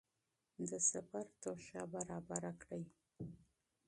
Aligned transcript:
د 0.69 0.71
سفر 0.91 1.25
توښه 1.41 1.81
برابره 1.93 2.51
کړئ. 2.63 2.83